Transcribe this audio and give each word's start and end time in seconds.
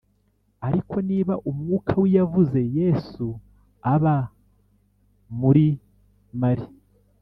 Ariko 0.67 0.95
niba 1.09 1.33
Umwuka 1.49 1.91
w 2.01 2.03
Iyazuye 2.09 2.63
Yesu 2.79 3.25
aba 3.93 4.15
muri 5.39 5.67
mali 6.41 6.67